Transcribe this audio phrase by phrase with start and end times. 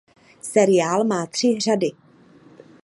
[0.41, 1.91] Seriál má tři řady.